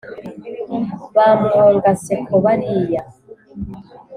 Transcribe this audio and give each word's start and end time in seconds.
Ba 1.15 1.27
muhonga-nseko 1.39 2.35
bariya 2.45 3.01